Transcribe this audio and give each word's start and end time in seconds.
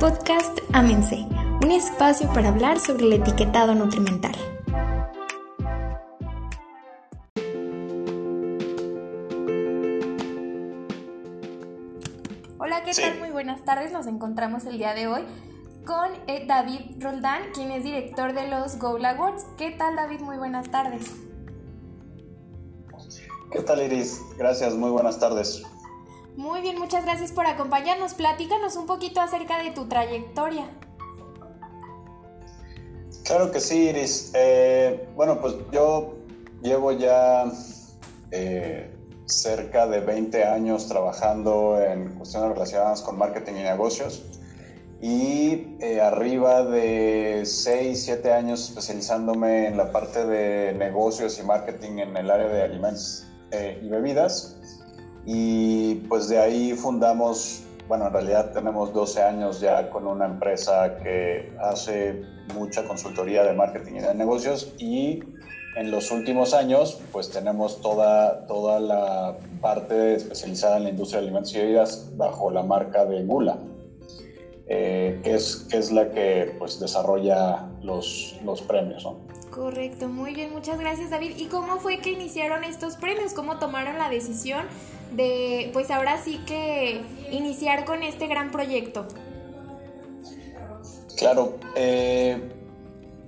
Podcast 0.00 0.60
Amense, 0.72 1.26
un 1.60 1.72
espacio 1.72 2.32
para 2.32 2.50
hablar 2.50 2.78
sobre 2.78 3.06
el 3.06 3.14
etiquetado 3.14 3.74
nutrimental. 3.74 4.32
Hola, 12.58 12.84
¿qué 12.84 12.94
tal? 12.94 13.18
Muy 13.18 13.30
buenas 13.30 13.64
tardes. 13.64 13.90
Nos 13.90 14.06
encontramos 14.06 14.66
el 14.66 14.78
día 14.78 14.94
de 14.94 15.08
hoy 15.08 15.22
con 15.84 16.12
eh, 16.28 16.44
David 16.46 17.02
Roldán, 17.02 17.50
quien 17.52 17.72
es 17.72 17.82
director 17.82 18.34
de 18.34 18.46
los 18.46 18.78
Gold 18.78 19.04
Awards. 19.04 19.46
¿Qué 19.56 19.72
tal, 19.72 19.96
David? 19.96 20.20
Muy 20.20 20.36
buenas 20.36 20.70
tardes. 20.70 21.10
¿Qué 23.50 23.62
tal, 23.62 23.82
Iris? 23.82 24.22
Gracias, 24.38 24.74
muy 24.74 24.90
buenas 24.90 25.18
tardes. 25.18 25.64
Muy 26.38 26.60
bien, 26.60 26.78
muchas 26.78 27.04
gracias 27.04 27.32
por 27.32 27.46
acompañarnos. 27.46 28.14
Platícanos 28.14 28.76
un 28.76 28.86
poquito 28.86 29.20
acerca 29.20 29.60
de 29.60 29.72
tu 29.72 29.88
trayectoria. 29.88 30.66
Claro 33.24 33.50
que 33.50 33.58
sí, 33.58 33.88
Iris. 33.88 34.30
Eh, 34.34 35.08
bueno, 35.16 35.40
pues 35.40 35.56
yo 35.72 36.14
llevo 36.62 36.92
ya 36.92 37.50
eh, 38.30 38.88
cerca 39.24 39.88
de 39.88 39.98
20 39.98 40.44
años 40.44 40.86
trabajando 40.86 41.82
en 41.82 42.14
cuestiones 42.14 42.50
relacionadas 42.50 43.02
con 43.02 43.18
marketing 43.18 43.54
y 43.54 43.62
negocios 43.64 44.22
y 45.02 45.76
eh, 45.80 46.00
arriba 46.00 46.62
de 46.62 47.42
6, 47.44 48.00
7 48.00 48.32
años 48.32 48.68
especializándome 48.68 49.66
en 49.66 49.76
la 49.76 49.90
parte 49.90 50.24
de 50.24 50.72
negocios 50.74 51.36
y 51.40 51.42
marketing 51.42 51.98
en 51.98 52.16
el 52.16 52.30
área 52.30 52.46
de 52.46 52.62
alimentos 52.62 53.26
y 53.50 53.88
bebidas. 53.88 54.77
Y 55.26 55.96
pues 56.08 56.28
de 56.28 56.38
ahí 56.38 56.72
fundamos, 56.72 57.64
bueno, 57.86 58.06
en 58.06 58.12
realidad 58.12 58.52
tenemos 58.52 58.92
12 58.92 59.22
años 59.22 59.60
ya 59.60 59.90
con 59.90 60.06
una 60.06 60.26
empresa 60.26 60.98
que 61.02 61.52
hace 61.60 62.22
mucha 62.54 62.84
consultoría 62.84 63.44
de 63.44 63.52
marketing 63.52 63.96
y 63.96 64.00
de 64.00 64.14
negocios 64.14 64.72
y 64.78 65.22
en 65.76 65.90
los 65.90 66.10
últimos 66.10 66.54
años 66.54 67.00
pues 67.12 67.30
tenemos 67.30 67.80
toda, 67.80 68.46
toda 68.46 68.80
la 68.80 69.36
parte 69.60 70.14
especializada 70.14 70.78
en 70.78 70.84
la 70.84 70.90
industria 70.90 71.20
de 71.20 71.26
alimentos 71.26 71.54
y 71.54 71.58
bebidas 71.58 72.16
bajo 72.16 72.50
la 72.50 72.62
marca 72.62 73.04
de 73.04 73.22
Gula. 73.24 73.58
Eh, 74.70 75.20
que, 75.24 75.34
es, 75.34 75.66
es 75.72 75.90
la 75.92 76.10
que 76.10 76.54
pues, 76.58 76.78
desarrolla 76.78 77.68
los, 77.80 78.36
los 78.44 78.60
premios. 78.60 79.08
Correcto, 79.50 80.08
muy 80.08 80.34
bien, 80.34 80.52
muchas 80.52 80.78
gracias 80.78 81.08
David. 81.08 81.32
¿Y 81.38 81.46
cómo 81.46 81.78
fue 81.78 82.00
que 82.00 82.10
iniciaron 82.10 82.64
estos 82.64 82.96
premios? 82.96 83.32
¿Cómo 83.32 83.58
tomaron 83.58 83.96
la 83.96 84.10
decisión 84.10 84.66
de, 85.12 85.70
pues 85.72 85.90
ahora 85.90 86.18
sí 86.22 86.40
que 86.46 87.00
iniciar 87.30 87.84
con 87.84 88.02
este 88.02 88.26
gran 88.26 88.50
proyecto? 88.50 89.06
Claro, 91.16 91.56
eh, 91.74 92.40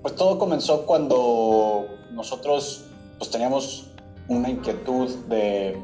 pues 0.03 0.15
todo 0.15 0.39
comenzó 0.39 0.87
cuando 0.87 1.87
nosotros 2.13 2.87
pues 3.19 3.31
teníamos 3.31 3.91
una 4.29 4.49
inquietud 4.49 5.11
de, 5.27 5.77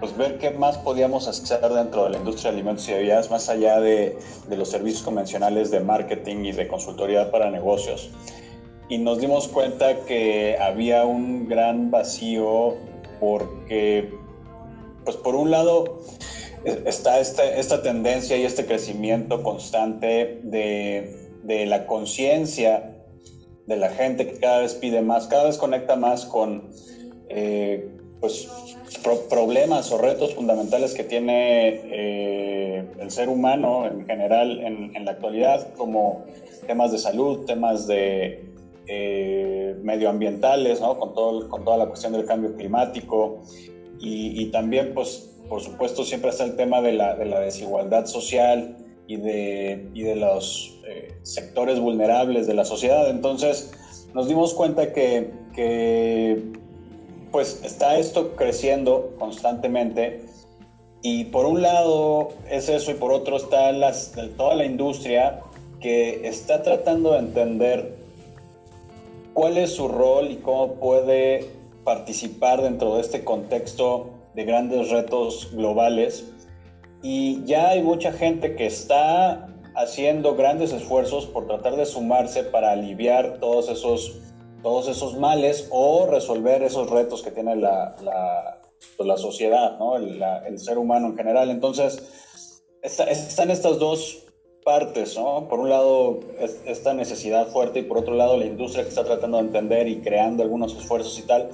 pues 0.00 0.16
ver 0.16 0.38
qué 0.38 0.50
más 0.50 0.78
podíamos 0.78 1.28
hacer 1.28 1.60
dentro 1.60 2.04
de 2.04 2.10
la 2.10 2.18
industria 2.18 2.50
de 2.50 2.56
alimentos 2.56 2.88
y 2.88 2.92
bebidas, 2.92 3.30
más 3.30 3.48
allá 3.48 3.80
de, 3.80 4.18
de, 4.48 4.56
los 4.56 4.70
servicios 4.70 5.02
convencionales 5.02 5.70
de 5.70 5.80
marketing 5.80 6.44
y 6.44 6.52
de 6.52 6.66
consultoría 6.66 7.30
para 7.30 7.50
negocios. 7.50 8.10
Y 8.88 8.96
nos 8.98 9.18
dimos 9.18 9.48
cuenta 9.48 10.06
que 10.06 10.56
había 10.58 11.04
un 11.04 11.48
gran 11.48 11.90
vacío 11.90 12.76
porque, 13.20 14.12
pues 15.04 15.16
por 15.16 15.34
un 15.34 15.50
lado, 15.50 16.00
está 16.64 17.20
esta, 17.20 17.82
tendencia 17.82 18.36
y 18.36 18.44
este 18.44 18.66
crecimiento 18.66 19.42
constante 19.42 20.40
de, 20.42 21.30
de 21.42 21.66
la 21.66 21.86
conciencia 21.86 22.94
de 23.66 23.76
la 23.76 23.90
gente 23.90 24.26
que 24.26 24.38
cada 24.38 24.60
vez 24.60 24.74
pide 24.74 25.02
más, 25.02 25.26
cada 25.26 25.44
vez 25.44 25.58
conecta 25.58 25.96
más 25.96 26.24
con... 26.24 26.70
Eh, 27.28 27.94
pues, 28.20 28.48
problemas 29.30 29.92
o 29.92 29.98
retos 29.98 30.34
fundamentales 30.34 30.94
que 30.94 31.04
tiene 31.04 31.80
eh, 31.84 32.84
el 32.98 33.10
ser 33.10 33.28
humano 33.28 33.86
en 33.86 34.06
general 34.06 34.60
en, 34.60 34.96
en, 34.96 35.04
la 35.04 35.12
actualidad, 35.12 35.72
como 35.74 36.24
temas 36.66 36.90
de 36.90 36.98
salud, 36.98 37.44
temas 37.44 37.86
de 37.86 38.47
eh, 38.88 39.76
medioambientales, 39.82 40.80
con, 40.80 41.14
todo, 41.14 41.48
con 41.48 41.64
toda 41.64 41.76
la 41.76 41.86
cuestión 41.86 42.12
del 42.12 42.24
cambio 42.24 42.56
climático. 42.56 43.42
Y, 44.00 44.46
también, 44.46 44.94
pues, 44.94 45.34
por 45.48 45.60
supuesto, 45.60 46.04
siempre 46.04 46.30
está 46.30 46.44
el 46.44 46.56
tema 46.56 46.80
de 46.80 46.92
la, 46.92 47.16
de 47.16 47.26
la 47.26 47.40
desigualdad 47.40 48.06
social 48.06 48.76
y 49.08 49.16
de, 49.16 50.14
los 50.16 50.78
eh, 50.86 51.14
sectores 51.22 51.80
vulnerables 51.80 52.46
de 52.46 52.54
la 52.54 52.64
sociedad. 52.64 53.10
Entonces, 53.10 53.72
nos 54.14 54.28
dimos 54.28 54.54
cuenta 54.54 54.92
que, 54.92 55.32
pues 57.32 57.60
está 57.64 57.98
esto 57.98 58.36
creciendo 58.36 59.14
constantemente. 59.18 60.24
Y 61.02 61.26
por 61.26 61.46
un 61.46 61.62
lado 61.62 62.30
es 62.50 62.68
eso 62.68 62.90
y 62.90 62.94
por 62.94 63.12
otro 63.12 63.36
está 63.36 63.70
toda 64.36 64.54
la 64.54 64.64
industria 64.64 65.40
que 65.80 66.26
está 66.26 66.62
tratando 66.62 67.12
de 67.12 67.18
entender 67.18 67.97
cuál 69.34 69.58
es 69.58 69.72
su 69.72 69.88
rol 69.88 70.30
y 70.30 70.36
cómo 70.36 70.74
puede 70.74 71.50
participar 71.84 72.62
dentro 72.62 72.96
de 72.96 73.02
este 73.02 73.24
contexto 73.24 74.10
de 74.34 74.44
grandes 74.44 74.90
retos 74.90 75.50
globales. 75.52 76.32
Y 77.02 77.44
ya 77.44 77.70
hay 77.70 77.82
mucha 77.82 78.12
gente 78.12 78.56
que 78.56 78.66
está 78.66 79.48
haciendo 79.74 80.34
grandes 80.34 80.72
esfuerzos 80.72 81.26
por 81.26 81.46
tratar 81.46 81.76
de 81.76 81.86
sumarse 81.86 82.42
para 82.42 82.72
aliviar 82.72 83.38
todos 83.38 83.68
esos 83.68 84.20
todos 84.62 84.88
esos 84.88 85.16
males 85.16 85.68
o 85.70 86.06
resolver 86.06 86.62
esos 86.62 86.90
retos 86.90 87.22
que 87.22 87.30
tiene 87.30 87.56
la, 87.56 87.96
la, 88.02 88.58
pues 88.96 89.06
la 89.06 89.16
sociedad, 89.16 89.78
¿no? 89.78 89.96
el, 89.96 90.18
la, 90.18 90.46
el, 90.46 90.58
ser 90.58 90.78
humano 90.78 91.06
en 91.08 91.16
general. 91.16 91.50
Entonces, 91.50 92.02
está, 92.82 93.04
están 93.04 93.50
estas 93.50 93.78
dos 93.78 94.27
partes, 94.68 95.16
¿no? 95.16 95.48
Por 95.48 95.60
un 95.60 95.70
lado, 95.70 96.20
es, 96.38 96.60
esta 96.66 96.92
necesidad 96.92 97.48
fuerte 97.48 97.78
y 97.78 97.82
por 97.84 97.96
otro 97.96 98.14
lado, 98.14 98.36
la 98.36 98.44
industria 98.44 98.82
que 98.82 98.90
está 98.90 99.02
tratando 99.02 99.38
de 99.38 99.44
entender 99.44 99.88
y 99.88 100.02
creando 100.02 100.42
algunos 100.42 100.76
esfuerzos 100.76 101.18
y 101.18 101.22
tal. 101.22 101.48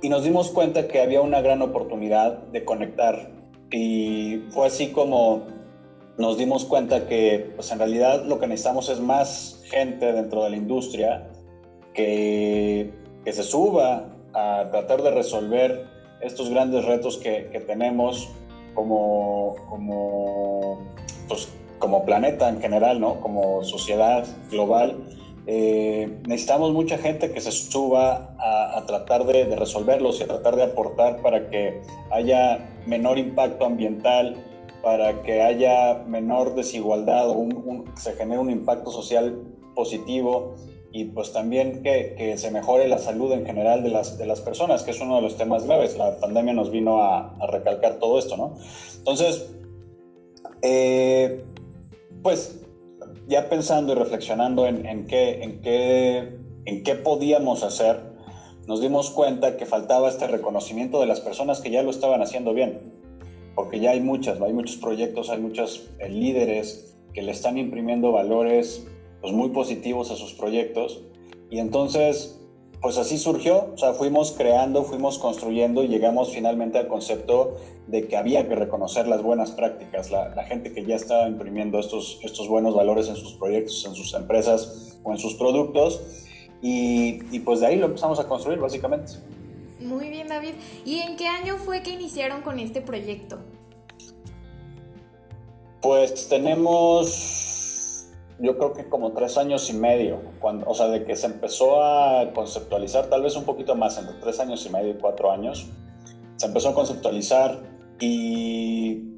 Y 0.00 0.08
nos 0.08 0.24
dimos 0.24 0.50
cuenta 0.50 0.88
que 0.88 1.02
había 1.02 1.20
una 1.20 1.42
gran 1.42 1.60
oportunidad 1.60 2.38
de 2.44 2.64
conectar. 2.64 3.32
Y 3.70 4.44
fue 4.48 4.66
así 4.66 4.92
como 4.92 5.42
nos 6.16 6.38
dimos 6.38 6.64
cuenta 6.64 7.06
que, 7.06 7.52
pues 7.54 7.70
en 7.70 7.78
realidad, 7.80 8.24
lo 8.24 8.40
que 8.40 8.46
necesitamos 8.46 8.88
es 8.88 9.00
más 9.00 9.60
gente 9.64 10.14
dentro 10.14 10.44
de 10.44 10.50
la 10.50 10.56
industria 10.56 11.28
que, 11.92 12.94
que, 13.26 13.32
se 13.34 13.42
suba 13.42 14.06
a 14.32 14.68
tratar 14.70 15.02
de 15.02 15.10
resolver 15.10 15.86
estos 16.22 16.48
grandes 16.48 16.86
retos 16.86 17.18
que, 17.18 17.50
que 17.52 17.60
tenemos 17.60 18.30
como, 18.74 19.54
como, 19.68 20.78
pues, 21.28 21.48
como 21.82 22.04
planeta 22.04 22.48
en 22.48 22.60
general, 22.60 23.00
¿no? 23.00 23.20
como 23.20 23.64
sociedad 23.64 24.24
global. 24.52 25.04
Eh, 25.48 26.20
necesitamos 26.28 26.72
mucha 26.72 26.96
gente 26.96 27.32
que 27.32 27.40
se 27.40 27.50
suba 27.50 28.36
a, 28.38 28.78
a 28.78 28.86
tratar 28.86 29.24
de, 29.24 29.46
de, 29.46 29.56
resolverlos 29.56 30.20
y 30.20 30.22
a 30.22 30.28
tratar 30.28 30.54
de 30.54 30.62
aportar 30.62 31.20
para 31.20 31.50
que 31.50 31.82
haya 32.12 32.70
menor 32.86 33.18
impacto 33.18 33.64
ambiental, 33.64 34.36
para 34.80 35.22
que 35.22 35.42
haya 35.42 36.04
menor 36.06 36.54
desigualdad 36.54 37.28
un, 37.30 37.52
un, 37.52 37.96
se 37.96 38.12
genere 38.12 38.38
un 38.38 38.50
impacto 38.50 38.92
social 38.92 39.42
positivo 39.74 40.54
y 40.92 41.06
pues 41.06 41.32
también 41.32 41.82
que, 41.82 42.14
que, 42.16 42.38
se 42.38 42.52
mejore 42.52 42.86
la 42.86 42.98
salud 42.98 43.32
en 43.32 43.44
general 43.44 43.82
de 43.82 43.88
las, 43.88 44.18
de 44.18 44.26
las 44.26 44.40
personas, 44.40 44.84
que 44.84 44.92
es 44.92 45.00
uno 45.00 45.16
de 45.16 45.22
los 45.22 45.36
temas 45.36 45.66
graves. 45.66 45.96
La 45.98 46.20
pandemia 46.20 46.52
nos 46.52 46.70
vino 46.70 47.02
a, 47.02 47.34
a 47.40 47.46
recalcar 47.48 47.98
todo 47.98 48.20
esto, 48.20 48.36
¿no? 48.36 48.54
Entonces, 48.98 49.52
eh, 50.62 51.42
pues 52.22 52.60
ya 53.26 53.48
pensando 53.48 53.92
y 53.92 53.96
reflexionando 53.96 54.66
en, 54.66 55.06
qué, 55.06 55.42
en, 55.42 55.60
qué, 55.60 56.38
en 56.64 56.82
qué 56.82 56.94
podíamos 56.94 57.62
hacer, 57.62 58.00
nos 58.66 58.80
dimos 58.80 59.10
cuenta 59.10 59.56
que 59.56 59.66
faltaba 59.66 60.08
este 60.08 60.26
reconocimiento 60.26 61.00
de 61.00 61.06
las 61.06 61.20
personas 61.20 61.60
que 61.60 61.70
ya 61.70 61.82
lo 61.82 61.90
estaban 61.90 62.22
haciendo 62.22 62.54
bien, 62.54 62.92
porque 63.54 63.80
ya 63.80 63.90
hay 63.90 64.00
muchas, 64.00 64.38
¿no? 64.38 64.46
hay 64.46 64.52
muchos 64.52 64.76
proyectos, 64.76 65.30
hay 65.30 65.40
muchos 65.40 65.88
eh, 65.98 66.08
líderes 66.08 66.96
que 67.12 67.22
le 67.22 67.32
están 67.32 67.58
imprimiendo 67.58 68.12
valores 68.12 68.86
pues, 69.20 69.32
muy 69.32 69.50
positivos 69.50 70.10
a 70.10 70.16
sus 70.16 70.32
proyectos. 70.34 71.02
Y 71.50 71.58
entonces, 71.58 72.41
pues 72.82 72.98
así 72.98 73.16
surgió, 73.16 73.70
o 73.74 73.78
sea, 73.78 73.94
fuimos 73.94 74.32
creando, 74.32 74.82
fuimos 74.82 75.18
construyendo 75.18 75.84
y 75.84 75.88
llegamos 75.88 76.32
finalmente 76.32 76.78
al 76.78 76.88
concepto 76.88 77.56
de 77.86 78.08
que 78.08 78.16
había 78.16 78.48
que 78.48 78.56
reconocer 78.56 79.06
las 79.06 79.22
buenas 79.22 79.52
prácticas, 79.52 80.10
la, 80.10 80.34
la 80.34 80.42
gente 80.44 80.72
que 80.72 80.84
ya 80.84 80.96
estaba 80.96 81.28
imprimiendo 81.28 81.78
estos, 81.78 82.18
estos 82.22 82.48
buenos 82.48 82.74
valores 82.74 83.08
en 83.08 83.14
sus 83.14 83.34
proyectos, 83.34 83.84
en 83.86 83.94
sus 83.94 84.12
empresas 84.14 84.98
o 85.04 85.12
en 85.12 85.18
sus 85.18 85.34
productos. 85.34 86.00
Y, 86.60 87.20
y 87.30 87.38
pues 87.40 87.60
de 87.60 87.66
ahí 87.66 87.76
lo 87.76 87.86
empezamos 87.86 88.18
a 88.18 88.26
construir 88.26 88.58
básicamente. 88.58 89.12
Muy 89.80 90.08
bien, 90.08 90.26
David. 90.26 90.54
¿Y 90.84 90.98
en 90.98 91.16
qué 91.16 91.28
año 91.28 91.58
fue 91.58 91.82
que 91.82 91.90
iniciaron 91.90 92.42
con 92.42 92.58
este 92.58 92.80
proyecto? 92.82 93.38
Pues 95.80 96.28
tenemos 96.28 97.51
yo 98.38 98.56
creo 98.56 98.72
que 98.72 98.88
como 98.88 99.12
tres 99.12 99.36
años 99.38 99.68
y 99.70 99.74
medio, 99.74 100.20
cuando, 100.40 100.68
o 100.68 100.74
sea, 100.74 100.88
de 100.88 101.04
que 101.04 101.16
se 101.16 101.26
empezó 101.26 101.82
a 101.82 102.32
conceptualizar, 102.32 103.06
tal 103.06 103.22
vez 103.22 103.36
un 103.36 103.44
poquito 103.44 103.74
más, 103.74 103.98
entre 103.98 104.14
tres 104.20 104.40
años 104.40 104.64
y 104.66 104.70
medio 104.70 104.90
y 104.90 104.94
cuatro 104.94 105.30
años, 105.30 105.68
se 106.36 106.46
empezó 106.46 106.70
a 106.70 106.74
conceptualizar 106.74 107.60
y 108.00 109.12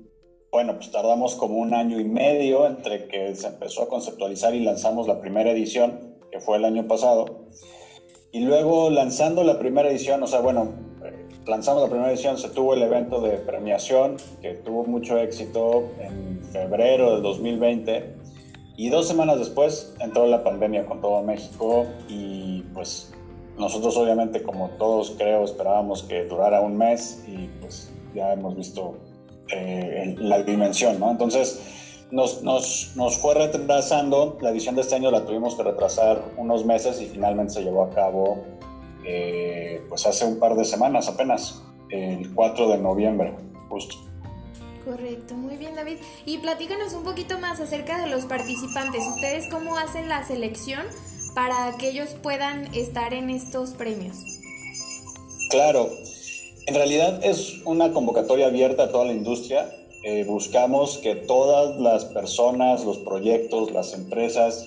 bueno, 0.51 0.75
pues 0.77 0.91
tardamos 0.91 1.35
como 1.37 1.57
un 1.57 1.75
año 1.75 1.99
y 1.99 2.05
medio 2.05 2.67
entre 2.67 3.09
que 3.09 3.35
se 3.35 3.49
empezó 3.49 3.83
a 3.83 3.89
conceptualizar 3.89 4.55
y 4.55 4.61
lanzamos 4.61 5.09
la 5.09 5.21
primera 5.21 5.51
edición, 5.51 6.17
que 6.31 6.41
fue 6.41 6.59
el 6.59 6.65
año 6.65 6.87
pasado. 6.87 7.47
Y 8.31 8.41
luego 8.41 8.91
lanzando 8.91 9.43
la 9.43 9.59
primera 9.59 9.91
edición, 9.91 10.23
o 10.23 10.27
sea, 10.27 10.41
bueno, 10.41 10.75
lanzamos 11.47 11.83
la 11.83 11.89
primera 11.89 12.11
edición, 12.11 12.37
se 12.39 12.51
tuvo 12.51 12.75
el 12.75 12.83
evento 12.83 13.21
de 13.21 13.39
premiación, 13.39 14.17
que 14.43 14.55
tuvo 14.55 14.85
mucho 14.85 15.19
éxito 15.19 15.89
en 15.99 16.43
febrero 16.53 17.15
del 17.15 17.23
2020 17.23 18.24
y 18.77 18.89
dos 18.89 19.07
semanas 19.07 19.39
después 19.39 19.95
entró 20.01 20.27
la 20.27 20.43
pandemia 20.43 20.85
con 20.87 21.01
todo 21.01 21.23
México 21.23 21.87
y 22.09 22.63
pues 22.75 23.13
nosotros 23.57 23.97
obviamente 23.97 24.43
como 24.43 24.71
todos 24.71 25.15
creo 25.17 25.45
esperábamos 25.45 26.03
que 26.03 26.25
durara 26.25 26.61
un 26.61 26.77
mes 26.77 27.25
y 27.29 27.49
pues 27.61 27.93
ya 28.15 28.33
hemos 28.33 28.57
visto 28.57 28.97
eh, 29.53 30.17
la 30.19 30.43
dimensión, 30.43 30.99
¿no? 30.99 31.11
Entonces 31.11 32.05
nos, 32.11 32.43
nos, 32.43 32.93
nos, 32.97 33.17
fue 33.19 33.35
retrasando, 33.35 34.39
la 34.41 34.51
edición 34.51 34.75
de 34.75 34.83
este 34.83 34.95
año 34.95 35.11
la 35.11 35.25
tuvimos 35.25 35.55
que 35.55 35.63
retrasar 35.63 36.23
unos 36.37 36.65
meses 36.65 37.01
y 37.01 37.07
finalmente 37.07 37.55
se 37.55 37.63
llevó 37.63 37.83
a 37.85 37.91
cabo 37.91 38.45
eh, 39.05 39.83
pues 39.89 40.07
hace 40.07 40.25
un 40.25 40.39
par 40.39 40.55
de 40.55 40.65
semanas 40.65 41.09
apenas, 41.09 41.63
el 41.91 42.35
4 42.35 42.69
de 42.69 42.79
noviembre, 42.79 43.35
justo. 43.69 43.97
Correcto, 44.85 45.35
muy 45.35 45.57
bien 45.57 45.75
David. 45.75 45.97
Y 46.27 46.39
platícanos 46.39 46.93
un 46.93 47.05
poquito 47.05 47.39
más 47.39 47.59
acerca 47.61 48.03
de 48.03 48.11
los 48.11 48.27
participantes. 48.27 49.03
¿Ustedes 49.15 49.49
cómo 49.51 49.79
hacen 49.79 50.09
la 50.09 50.25
selección 50.27 50.83
para 51.35 51.77
que 51.79 51.89
ellos 51.89 52.11
puedan 52.23 52.73
estar 52.75 53.15
en 53.15 53.31
estos 53.31 53.71
premios? 53.71 54.17
Claro, 55.49 55.89
en 56.67 56.75
realidad 56.75 57.25
es 57.25 57.63
una 57.65 57.93
convocatoria 57.93 58.47
abierta 58.47 58.85
a 58.85 58.91
toda 58.91 59.07
la 59.07 59.13
industria. 59.13 59.71
Eh, 60.05 60.25
buscamos 60.25 60.99
que 60.99 61.15
todas 61.15 61.81
las 61.81 62.05
personas, 62.05 62.85
los 62.85 62.99
proyectos, 62.99 63.71
las 63.73 63.95
empresas 63.95 64.67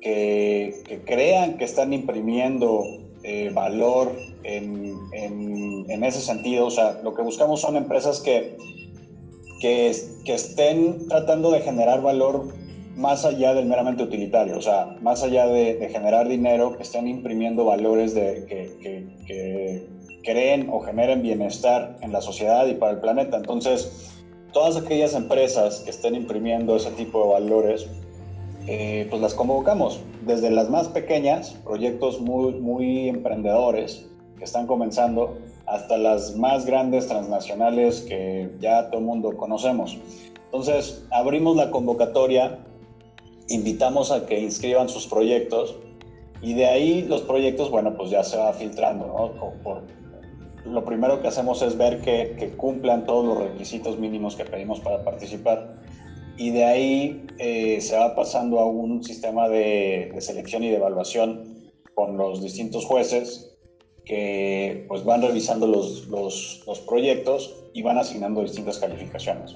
que, 0.00 1.02
crean 1.06 1.56
que 1.56 1.64
están 1.64 1.92
imprimiendo 1.92 2.82
eh, 3.22 3.50
valor 3.52 4.12
en, 4.42 4.98
en, 5.12 6.04
ese 6.04 6.20
sentido, 6.20 6.66
o 6.66 6.70
sea, 6.70 7.00
lo 7.04 7.14
que 7.14 7.22
buscamos 7.22 7.60
son 7.60 7.76
empresas 7.76 8.20
que 8.20 8.56
que, 9.60 9.90
estén 10.26 11.06
tratando 11.08 11.50
de 11.50 11.60
generar 11.60 12.02
valor 12.02 12.48
más 12.96 13.24
allá 13.24 13.54
del 13.54 13.66
meramente 13.66 14.02
utilitario, 14.02 14.58
o 14.58 14.62
sea, 14.62 14.96
más 15.00 15.22
allá 15.22 15.46
de, 15.46 15.88
generar 15.92 16.28
dinero, 16.28 16.76
que 16.76 16.82
estén 16.82 17.06
imprimiendo 17.06 17.64
valores 17.64 18.14
que, 18.14 19.86
creen 20.22 20.68
o 20.70 20.80
generen 20.80 21.22
bienestar 21.22 21.96
en 22.02 22.12
la 22.12 22.20
sociedad 22.20 22.66
y 22.66 22.74
para 22.74 22.92
el 22.92 23.00
planeta. 23.00 23.38
Entonces, 23.38 24.10
todas 24.52 24.76
aquellas 24.76 25.14
empresas 25.14 25.80
que 25.80 25.90
estén 25.90 26.14
imprimiendo 26.14 26.76
ese 26.76 26.90
tipo 26.90 27.22
de 27.22 27.32
valores, 27.32 27.86
eh, 28.66 29.06
pues 29.08 29.22
las 29.22 29.32
convocamos, 29.32 30.00
desde 30.26 30.50
las 30.50 30.68
más 30.68 30.88
pequeñas, 30.88 31.52
proyectos 31.64 32.20
muy, 32.20 32.52
muy 32.52 33.08
emprendedores 33.08 34.06
que 34.36 34.44
están 34.44 34.66
comenzando, 34.66 35.38
hasta 35.70 35.96
las 35.98 36.36
más 36.36 36.66
grandes 36.66 37.06
transnacionales 37.06 38.00
que 38.00 38.50
ya 38.58 38.88
todo 38.88 38.98
el 38.98 39.06
mundo 39.06 39.36
conocemos. 39.36 39.96
Entonces, 40.46 41.06
abrimos 41.12 41.56
la 41.56 41.70
convocatoria, 41.70 42.58
invitamos 43.48 44.10
a 44.10 44.26
que 44.26 44.40
inscriban 44.40 44.88
sus 44.88 45.06
proyectos 45.06 45.76
y 46.42 46.54
de 46.54 46.66
ahí 46.66 47.02
los 47.02 47.22
proyectos, 47.22 47.70
bueno, 47.70 47.96
pues 47.96 48.10
ya 48.10 48.24
se 48.24 48.36
va 48.36 48.52
filtrando, 48.52 49.06
¿no? 49.06 49.52
Por, 49.62 49.82
lo 50.64 50.84
primero 50.84 51.22
que 51.22 51.28
hacemos 51.28 51.62
es 51.62 51.78
ver 51.78 52.00
que, 52.00 52.52
cumplan 52.56 53.06
todos 53.06 53.24
los 53.24 53.38
requisitos 53.38 53.96
mínimos 53.96 54.34
que 54.34 54.44
pedimos 54.44 54.80
para 54.80 55.04
participar 55.04 55.76
y 56.36 56.50
de 56.50 56.64
ahí 56.64 57.26
eh, 57.38 57.80
se 57.80 57.96
va 57.96 58.16
pasando 58.16 58.58
a 58.58 58.66
un 58.66 59.04
sistema 59.04 59.48
de 59.48 60.14
selección 60.18 60.64
y 60.64 60.68
de 60.68 60.76
evaluación 60.76 61.44
con 61.94 62.16
los 62.16 62.42
distintos 62.42 62.84
jueces 62.84 63.49
que 64.10 64.86
pues 64.88 65.04
van 65.04 65.22
revisando 65.22 65.68
los, 65.68 66.08
los, 66.08 66.64
los 66.66 66.80
proyectos 66.80 67.54
y 67.72 67.82
van 67.82 67.96
asignando 67.96 68.42
distintas 68.42 68.78
calificaciones. 68.78 69.54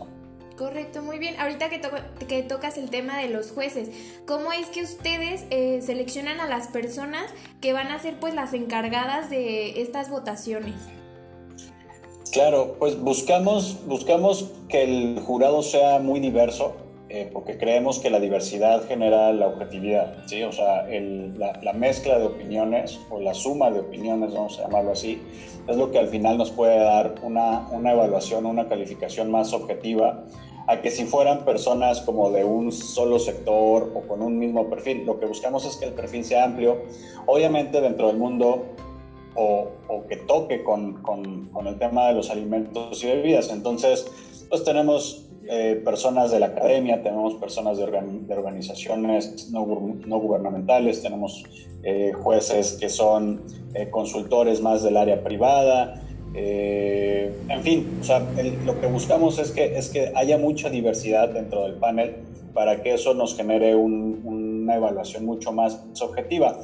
Correcto, 0.56 1.03
muy 1.03 1.19
bien. 1.19 1.35
Ahorita 1.41 1.69
que, 1.71 1.81
que, 2.29 2.45
tocas 2.45 2.79
el 2.79 2.89
tema 2.89 3.19
de 3.19 3.31
los 3.31 3.51
jueces, 3.51 3.91
¿cómo 4.29 4.53
es 4.53 4.69
que 4.69 4.85
ustedes 4.85 5.45
eh, 5.51 5.81
seleccionan 5.83 6.39
a 6.39 6.47
las 6.47 6.69
personas 6.69 7.35
que 7.61 7.73
van 7.73 7.89
a 7.89 7.99
ser 7.99 8.21
pues 8.21 8.33
las 8.33 8.55
encargadas 8.55 9.29
de 9.29 9.83
estas 9.83 10.09
votaciones? 10.09 10.77
Claro, 12.31 12.77
pues 12.79 12.97
buscamos, 13.01 13.85
buscamos 13.87 14.53
que 14.69 14.85
el 14.85 15.19
jurado 15.19 15.65
sea 15.65 15.99
muy 15.99 16.21
diverso, 16.21 16.77
eh, 17.11 17.29
porque 17.33 17.59
creemos 17.59 17.99
que 17.99 18.09
la 18.09 18.19
diversidad 18.19 18.87
genera 18.89 19.31
la 19.33 19.47
objetividad, 19.47 20.15
¿sí? 20.27 20.43
O 20.43 20.53
sea, 20.53 20.87
la, 20.89 21.73
mezcla 21.75 22.19
de 22.19 22.25
opiniones 22.25 22.99
o 23.11 23.21
la 23.21 23.35
suma 23.35 23.71
de 23.71 23.81
opiniones, 23.81 24.33
vamos 24.33 24.59
a 24.59 24.62
llamarlo 24.62 24.93
así, 24.93 25.21
es 25.69 25.77
lo 25.77 25.91
que 25.91 25.99
al 25.99 26.09
final 26.09 26.39
nos 26.39 26.51
puede 26.51 26.79
dar 26.79 27.17
una, 27.23 27.69
una 27.71 27.93
evaluación, 27.93 28.47
una 28.47 28.69
calificación 28.69 29.31
más 29.31 29.53
objetiva 29.53 30.25
a 30.67 30.81
que 30.81 30.91
si 30.91 31.05
fueran 31.05 31.45
personas 31.45 32.01
como 32.01 32.31
de 32.31 32.45
un 32.45 32.73
solo 32.73 33.19
sector 33.19 33.93
o 33.95 34.01
con 34.09 34.23
un 34.23 34.39
mismo 34.39 34.71
perfil. 34.71 35.05
Lo 35.05 35.21
que 35.21 35.27
buscamos 35.27 35.67
es 35.67 35.77
que 35.77 35.85
el 35.85 35.93
perfil 35.93 36.25
sea 36.25 36.45
amplio, 36.45 36.85
obviamente 37.27 37.83
dentro 37.83 38.06
del 38.06 38.17
mundo 38.17 38.65
o, 39.34 39.69
o 39.88 40.06
que 40.06 40.16
toque 40.16 40.62
con, 40.62 41.02
con, 41.02 41.46
con, 41.46 41.66
el 41.66 41.78
tema 41.78 42.08
de 42.08 42.14
los 42.14 42.31
alimentos 42.31 43.02
y 43.02 43.06
bebidas. 43.08 43.50
Entonces, 43.50 44.06
pues 44.48 44.64
tenemos 44.64 45.25
eh, 45.46 45.82
personas 45.84 46.31
de 46.31 46.40
la 46.40 46.46
academia, 46.46 47.02
tenemos 47.02 47.34
personas 47.34 47.76
de, 47.76 47.84
organizaciones 47.84 49.50
no, 49.50 49.62
gubernamentales, 49.62 51.02
tenemos 51.02 51.44
eh, 51.82 52.12
jueces 52.14 52.78
que 52.81 52.88
son 52.88 53.42
eh, 53.75 53.90
consultores 53.90 54.62
más 54.62 54.82
del 54.82 54.96
área 54.96 55.22
privada. 55.22 56.00
en 56.34 57.62
fin, 57.62 58.00
lo 58.64 58.81
que 58.81 58.86
buscamos 58.86 59.38
es 59.38 59.52
que, 59.52 59.76
es 59.76 59.90
que 59.90 60.12
haya 60.14 60.38
mucha 60.38 60.70
diversidad 60.70 61.28
dentro 61.28 61.64
del 61.64 61.74
panel 61.74 62.17
para 62.55 62.82
que 62.82 62.94
eso 62.94 63.12
nos 63.12 63.36
genere 63.36 63.74
una 63.74 64.76
evaluación 64.76 65.26
mucho 65.26 65.53
más 65.53 65.84
objetiva. 66.00 66.58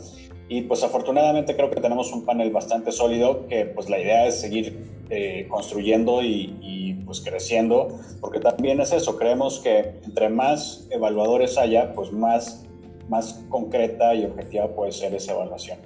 Y 0.51 0.63
pues 0.63 0.83
afortunadamente 0.83 1.55
creo 1.55 1.71
que 1.71 1.81
tenemos 1.81 2.11
un 2.13 2.25
panel 2.25 2.51
bastante 2.51 2.91
sólido 2.91 3.47
que 3.47 3.67
pues 3.67 3.89
la 3.89 4.01
idea 4.01 4.27
es 4.27 4.41
seguir 4.41 4.85
eh, 5.09 5.47
construyendo 5.49 6.25
y, 6.25 7.01
pues 7.07 7.21
creciendo, 7.21 8.01
porque 8.21 8.41
también 8.41 8.81
es 8.81 8.93
eso, 8.93 9.17
creemos 9.17 9.61
que 9.61 10.01
entre 10.05 10.29
más 10.29 10.87
evaluadores 10.91 11.57
haya, 11.57 11.93
pues 11.93 12.13
más, 12.13 12.65
más 13.09 13.45
concreta 13.49 14.13
y 14.15 14.25
objetiva 14.25 14.75
puede 14.75 14.91
ser 14.91 15.15
esa 15.15 15.33
evaluación. 15.33 15.79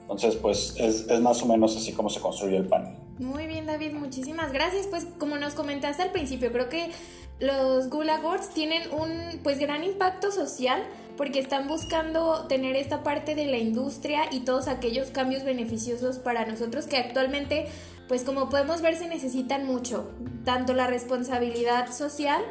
Entonces 0.00 0.34
pues 0.34 0.74
es, 0.78 1.08
es 1.08 1.20
más 1.20 1.40
o 1.44 1.46
menos 1.46 1.76
así 1.76 1.92
como 1.92 2.10
se 2.10 2.20
construye 2.20 2.56
el 2.56 2.66
panel. 2.66 2.96
Muy 3.20 3.46
bien 3.46 3.66
David, 3.66 3.92
muchísimas 3.92 4.52
gracias. 4.52 4.88
Pues 4.88 5.06
como 5.18 5.38
nos 5.38 5.54
comentaste 5.54 6.02
al 6.02 6.10
principio, 6.10 6.50
creo 6.50 6.68
que 6.68 6.90
los 7.40 7.88
Gulag 7.88 8.22
tienen 8.52 8.92
un 8.92 9.40
pues 9.42 9.58
gran 9.58 9.84
impacto 9.84 10.32
social 10.32 10.82
porque 11.16 11.40
están 11.40 11.68
buscando 11.68 12.46
tener 12.46 12.76
esta 12.76 13.02
parte 13.02 13.34
de 13.34 13.46
la 13.46 13.58
industria 13.58 14.22
y 14.30 14.40
todos 14.40 14.68
aquellos 14.68 15.10
cambios 15.10 15.44
beneficiosos 15.44 16.18
para 16.18 16.46
nosotros 16.46 16.86
que 16.86 16.96
actualmente, 16.96 17.66
pues 18.06 18.22
como 18.22 18.48
podemos 18.48 18.82
ver, 18.82 18.96
se 18.96 19.08
necesitan 19.08 19.66
mucho, 19.66 20.10
tanto 20.44 20.74
la 20.74 20.86
responsabilidad 20.86 21.92
social 21.92 22.42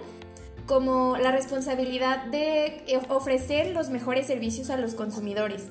como 0.66 1.16
la 1.18 1.32
responsabilidad 1.32 2.26
de 2.26 2.84
ofrecer 3.10 3.68
los 3.72 3.90
mejores 3.90 4.28
servicios 4.28 4.70
a 4.70 4.78
los 4.78 4.96
consumidores. 4.96 5.70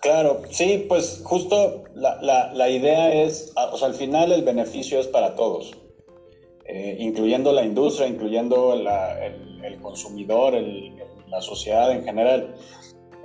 Claro, 0.00 0.42
sí, 0.50 0.86
pues 0.88 1.20
justo 1.22 1.84
la, 1.94 2.50
la 2.54 2.70
idea 2.70 3.12
es, 3.12 3.52
o 3.56 3.76
sea, 3.76 3.88
al 3.88 3.94
final 3.94 4.32
el 4.32 4.42
beneficio 4.42 5.00
es 5.00 5.06
para 5.06 5.34
todos. 5.34 5.76
Eh, 6.70 6.96
incluyendo 6.98 7.50
la 7.52 7.64
industria, 7.64 8.06
incluyendo 8.06 8.74
el, 8.74 9.80
consumidor, 9.80 10.52
la 11.26 11.40
sociedad 11.40 11.90
en 11.92 12.04
general. 12.04 12.54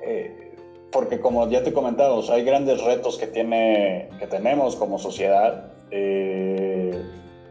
Eh, 0.06 0.56
porque 0.94 1.20
como 1.20 1.50
ya 1.50 1.62
te 1.62 1.72
he 1.72 1.74
comentado, 1.74 2.24
hay 2.32 2.44
grandes 2.46 2.82
retos 2.82 3.18
que, 3.18 3.28
tiene, 3.28 4.08
que 4.18 4.28
tenemos 4.28 4.78
como 4.78 4.98
sociedad. 4.98 5.74
Eh, 5.92 6.94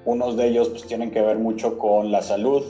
unos 0.06 0.36
de 0.38 0.46
ellos 0.48 0.70
pues, 0.70 0.86
tienen 0.86 1.10
que 1.10 1.20
ver 1.20 1.38
mucho 1.38 1.78
con 1.78 2.10
la 2.10 2.22
salud, 2.22 2.64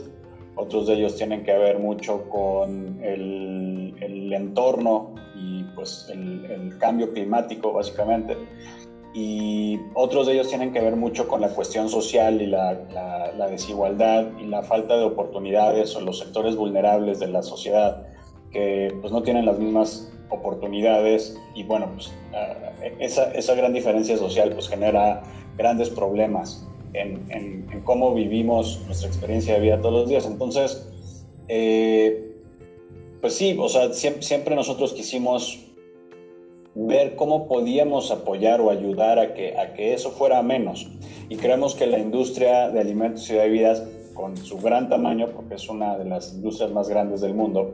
otros 0.57 0.89
de 0.89 0.95
ellos 0.95 1.15
tienen 1.15 1.45
que 1.45 1.57
ver 1.57 1.79
mucho 1.79 2.29
con 2.29 3.01
el, 3.05 3.95
el 4.01 4.33
entorno 4.33 5.15
y 5.37 5.63
pues 5.75 6.09
el, 6.11 6.45
el, 6.47 6.79
cambio 6.79 7.13
climático 7.13 7.73
básicamente. 7.73 8.37
Y 9.15 9.79
otros 9.95 10.27
de 10.27 10.35
ellos 10.35 10.49
tienen 10.49 10.73
que 10.73 10.81
ver 10.81 10.97
mucho 10.97 11.29
con 11.29 11.41
la 11.41 11.49
cuestión 11.49 11.89
social 11.89 12.41
y 12.41 12.47
la, 12.47 12.73
la, 13.37 13.49
desigualdad 13.49 14.29
y 14.39 14.47
la 14.47 14.63
falta 14.63 14.97
de 14.97 15.05
oportunidades 15.05 15.95
o 15.97 16.01
los 16.01 16.19
sectores 16.19 16.57
vulnerables 16.57 17.19
de 17.19 17.27
la 17.27 17.43
sociedad 17.43 18.07
que 18.51 18.95
pues 19.01 19.13
no 19.13 19.23
tienen 19.23 19.45
las 19.45 19.59
mismas 19.59 20.11
oportunidades 20.31 21.39
y 21.55 21.65
bueno, 21.65 21.91
pues 21.95 22.13
esa, 22.99 23.31
esa 23.33 23.55
gran 23.55 23.75
diferencia 23.75 24.17
social 24.17 24.53
pues 24.55 24.69
genera 24.69 25.23
grandes 25.59 25.91
problemas 25.91 26.67
en, 26.95 27.31
en, 27.31 27.81
cómo 27.85 28.15
vivimos 28.15 28.81
nuestra 28.87 29.09
experiencia 29.09 29.55
de 29.55 29.61
vida 29.61 29.81
todos 29.81 29.95
los 29.95 30.09
días. 30.09 30.27
Entonces, 30.27 30.89
eh, 31.49 32.33
pues 33.21 33.35
sí, 33.35 33.57
o 33.59 33.69
sea, 33.69 33.93
siempre, 33.93 34.23
siempre 34.23 34.55
nosotros 34.55 34.93
quisimos 34.93 35.72
ver 36.75 37.17
cómo 37.17 37.49
podíamos 37.49 38.11
apoyar 38.11 38.61
o 38.61 38.71
ayudar 38.71 39.19
a 39.19 39.35
que, 39.35 39.59
a 39.59 39.75
que 39.75 39.95
eso 39.95 40.11
fuera 40.11 40.43
menos. 40.43 40.91
Y 41.29 41.37
creemos 41.37 41.75
que 41.75 41.87
la 41.87 41.99
industria 41.99 42.71
de 42.71 42.81
alimentos 42.81 43.29
y 43.31 43.35
bebidas, 43.35 43.83
con 44.15 44.37
su 44.37 44.59
gran 44.59 44.89
tamaño, 44.89 45.29
porque 45.35 45.55
es 45.55 45.69
una 45.69 45.97
de 45.97 46.05
las 46.05 46.35
industrias 46.35 46.71
más 46.71 46.89
grandes 46.89 47.21
del 47.23 47.35
mundo, 47.35 47.73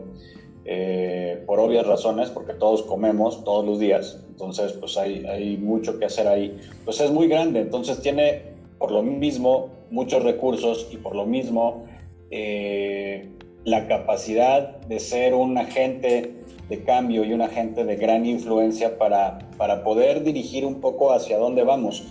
eh, 0.65 1.43
por 1.47 1.61
obvias 1.61 1.87
razones, 1.87 2.31
porque 2.31 2.53
todos 2.53 2.83
comemos 2.83 3.43
todos 3.43 3.65
los 3.65 3.79
días, 3.79 4.23
entonces 4.29 4.73
pues 4.75 4.99
hay, 4.99 5.25
hay 5.25 5.57
mucho 5.57 5.99
que 5.99 6.05
hacer 6.05 6.29
ahí, 6.29 6.59
pues 6.85 7.01
es 7.01 7.11
muy 7.11 7.27
grande, 7.27 7.61
entonces 7.61 8.03
tiene 8.03 8.43
por 8.79 8.93
lo 8.93 9.03
mismo 9.03 9.71
muchos 9.91 10.23
recursos 10.23 10.89
y 10.93 10.99
por 10.99 11.17
lo 11.17 11.25
mismo 11.25 11.87
eh, 12.31 13.31
la 13.69 13.87
capacidad 13.87 14.79
de 14.81 14.99
ser 14.99 15.35
un 15.35 15.59
agente 15.59 16.35
de 16.69 16.85
cambio 16.85 17.25
y 17.25 17.33
un 17.33 17.43
agente 17.43 17.85
de 17.85 17.97
gran 17.97 18.27
influencia 18.27 18.99
para, 18.99 19.39
para 19.57 19.83
poder 19.83 20.23
dirigir 20.23 20.67
un 20.67 20.81
poco 20.81 21.13
hacia 21.13 21.39
dónde 21.39 21.65
vamos 21.65 22.05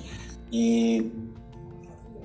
y, 0.52 1.12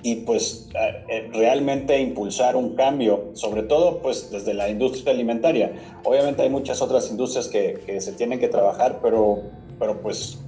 y 0.01 0.15
pues 0.25 0.69
eh, 1.09 1.29
realmente 1.31 1.99
impulsar 1.99 2.55
un 2.55 2.75
cambio, 2.75 3.29
sobre 3.33 3.63
todo 3.63 4.01
pues 4.01 4.31
desde 4.31 4.53
la 4.53 4.69
industria 4.69 5.13
alimentaria. 5.13 5.73
Obviamente 6.03 6.41
hay 6.41 6.49
muchas 6.49 6.81
otras 6.81 7.09
industrias 7.09 7.47
que, 7.47 7.81
que 7.85 8.01
se 8.01 8.13
tienen 8.13 8.39
que 8.39 8.47
trabajar, 8.47 8.99
pero, 9.01 9.43
pero 9.79 10.01
pues 10.01 10.39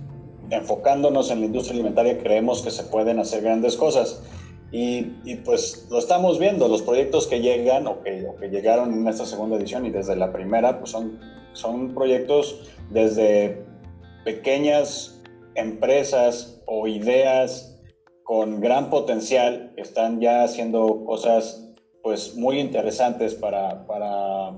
enfocándonos 0.49 1.31
en 1.31 1.39
la 1.39 1.45
industria 1.47 1.73
alimentaria 1.73 2.17
creemos 2.17 2.61
que 2.61 2.71
se 2.71 2.83
pueden 2.83 3.19
hacer 3.19 3.41
grandes 3.43 3.75
cosas. 3.77 4.21
Y, 4.71 5.13
y, 5.23 5.35
pues 5.45 5.87
lo 5.89 5.99
estamos 5.99 6.39
viendo, 6.39 6.67
los 6.67 6.81
proyectos 6.81 7.27
que 7.27 7.39
llegan 7.39 7.87
o 7.87 8.01
que, 8.01 8.25
o 8.27 8.35
que, 8.35 8.49
llegaron 8.49 8.93
en 8.93 9.07
esta 9.07 9.25
segunda 9.25 9.55
edición 9.55 9.85
y 9.85 9.91
desde 9.91 10.15
la 10.15 10.33
primera, 10.33 10.79
pues 10.79 10.91
son 10.91 11.19
son 11.55 11.93
proyectos 11.93 12.69
desde 12.89 13.65
pequeñas 14.23 15.21
empresas 15.55 16.61
o 16.65 16.87
ideas 16.87 17.79
con 18.23 18.59
gran 18.59 18.89
potencial 18.89 19.71
que 19.75 19.81
están 19.81 20.19
ya 20.19 20.43
haciendo 20.43 21.05
cosas 21.05 21.73
pues 22.03 22.35
muy 22.35 22.59
interesantes 22.59 23.33
para, 23.33 23.87
para 23.87 24.55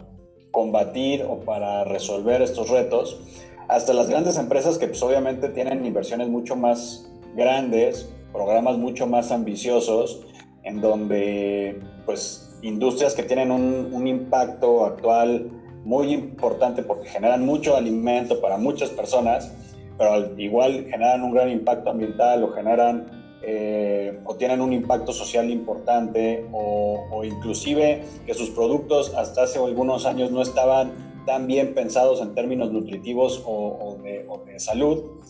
combatir 0.52 1.24
o 1.24 1.40
para 1.40 1.84
resolver 1.84 2.42
estos 2.42 2.70
retos, 2.70 3.22
hasta 3.70 3.94
las 3.94 4.10
grandes 4.10 4.38
empresas 4.38 4.78
que 4.78 4.88
pues 4.88 5.02
obviamente 5.04 5.50
tienen 5.50 5.86
inversiones 5.86 6.30
mucho 6.30 6.56
más 6.56 7.10
grandes, 7.36 8.10
programas 8.32 8.78
mucho 8.78 9.08
más 9.08 9.32
ambiciosos, 9.32 10.26
en 10.64 10.82
donde 10.82 11.80
pues 12.06 12.58
industrias 12.62 13.14
que 13.14 13.24
tienen 13.24 13.52
un, 13.52 13.90
un 13.94 14.08
impacto 14.08 14.86
actual 14.86 15.52
muy 15.84 16.14
importante 16.14 16.84
porque 16.84 17.08
generan 17.08 17.46
mucho 17.46 17.78
alimento 17.78 18.42
para 18.42 18.58
muchas 18.58 18.90
personas, 18.90 19.54
pero 19.98 20.38
igual 20.38 20.86
generan 20.90 21.24
un 21.24 21.34
gran 21.34 21.50
impacto 21.50 21.90
ambiental 21.90 22.44
o 22.44 22.52
generan 22.52 23.18
eh, 23.44 24.20
o 24.26 24.36
tienen 24.36 24.60
un 24.60 24.74
impacto 24.74 25.14
social 25.14 25.50
importante 25.50 26.46
o, 26.52 27.24
inclusive 27.24 28.04
que 28.26 28.34
sus 28.34 28.50
productos 28.50 29.14
hasta 29.16 29.44
hace 29.44 29.60
algunos 29.60 30.06
años 30.06 30.32
no 30.32 30.42
estaban 30.42 30.92
tan 31.26 31.48
bien 31.48 31.74
pensados 31.74 32.22
en 32.22 32.36
términos 32.36 32.72
nutritivos 32.72 33.42
o, 33.46 33.98
de, 34.04 34.28
de, 34.46 34.60
salud, 34.60 35.22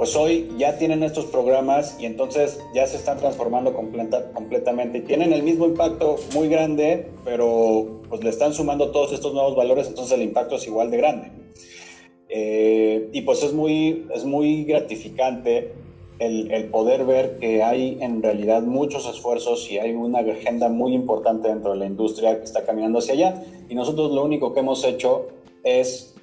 pues 0.00 0.16
hoy 0.16 0.48
ya 0.56 0.78
tienen 0.78 1.02
estos 1.02 1.26
programas 1.26 1.98
y 2.00 2.06
entonces 2.06 2.58
ya 2.72 2.86
se 2.86 2.96
están 2.96 3.18
transformando 3.18 3.74
completa, 3.74 4.32
completamente 4.32 5.02
tienen 5.02 5.34
el 5.34 5.42
mismo 5.42 5.66
impacto 5.66 6.16
muy 6.32 6.48
grande, 6.48 7.10
pero 7.22 8.00
pues 8.08 8.24
le 8.24 8.30
están 8.30 8.54
sumando 8.54 8.92
todos 8.92 9.12
estos 9.12 9.34
nuevos 9.34 9.54
valores, 9.54 9.88
entonces 9.88 10.14
el 10.14 10.22
impacto 10.22 10.56
es 10.56 10.66
igual 10.66 10.90
de 10.90 10.96
grande. 10.96 11.30
Eh, 12.30 13.10
y 13.12 13.20
pues 13.20 13.42
es 13.42 13.52
muy, 13.52 14.06
es 14.14 14.24
muy 14.24 14.64
gratificante 14.64 15.74
el, 16.18 16.50
el, 16.50 16.70
poder 16.70 17.04
ver 17.04 17.38
que 17.38 17.62
hay 17.62 17.98
en 18.00 18.22
realidad 18.22 18.62
muchos 18.62 19.06
esfuerzos 19.06 19.70
y 19.70 19.76
hay 19.76 19.92
una 19.92 20.20
agenda 20.20 20.70
muy 20.70 20.94
importante 20.94 21.48
dentro 21.48 21.72
de 21.72 21.76
la 21.76 21.84
industria 21.84 22.38
que 22.38 22.44
está 22.44 22.64
caminando 22.64 23.00
hacia 23.00 23.12
allá. 23.12 23.44
Y 23.68 23.74
nosotros 23.74 24.12
lo 24.12 24.24
único 24.24 24.54
que 24.54 24.60
hemos 24.60 24.82
hecho 24.82 25.28
es 25.62 26.14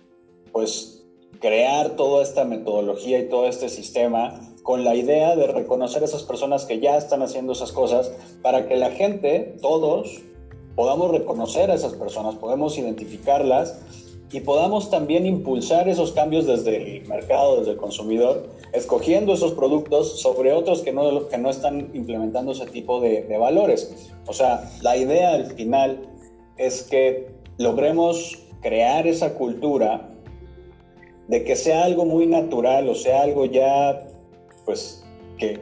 pues 0.51 0.96
crear 1.39 1.91
toda 1.91 2.23
esta 2.23 2.45
metodología 2.45 3.19
y 3.19 3.29
todo 3.29 3.47
este 3.47 3.69
sistema 3.69 4.39
con 4.63 4.83
la 4.83 4.95
idea 4.95 5.35
de 5.35 5.47
reconocer 5.47 6.01
a 6.01 6.05
esas 6.05 6.23
personas 6.23 6.65
que 6.65 6.79
ya 6.79 6.97
están 6.97 7.21
haciendo 7.21 7.53
esas 7.53 7.71
cosas 7.71 8.11
para 8.41 8.67
que 8.67 8.75
la 8.75 8.91
gente, 8.91 9.55
todos, 9.61 10.21
podamos 10.75 11.11
reconocer 11.11 11.71
a 11.71 11.75
esas 11.75 11.93
personas, 11.93 12.35
podemos 12.35 12.77
identificarlas 12.77 13.79
y 14.31 14.41
podamos 14.41 14.89
también 14.89 15.25
impulsar 15.25 15.87
esos 15.87 16.11
cambios 16.11 16.45
desde 16.45 16.97
el 16.97 17.07
mercado, 17.07 17.59
desde 17.59 17.71
el 17.71 17.77
consumidor, 17.77 18.49
escogiendo 18.73 19.33
esos 19.33 19.53
productos 19.53 20.19
sobre 20.19 20.51
otros 20.51 20.81
que 20.81 20.91
no, 20.91 21.29
que 21.29 21.37
no 21.37 21.49
están 21.49 21.91
implementando 21.93 22.51
ese 22.51 22.65
tipo 22.65 22.99
de, 22.99 23.23
de 23.23 23.37
valores. 23.37 24.11
O 24.27 24.33
sea, 24.33 24.69
la 24.81 24.97
idea 24.97 25.33
al 25.33 25.45
final 25.53 26.09
es 26.57 26.83
que 26.83 27.29
logremos 27.57 28.37
crear 28.61 29.07
esa 29.07 29.35
cultura 29.35 30.09
de 31.27 31.43
que 31.43 31.55
sea 31.55 31.83
algo 31.83 32.05
muy 32.05 32.25
natural 32.25 32.87
o 32.89 32.95
sea 32.95 33.23
algo 33.23 33.45
ya, 33.45 34.07
pues, 34.65 35.03
que, 35.37 35.59